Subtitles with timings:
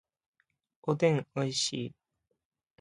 [0.81, 1.93] おでんおいしい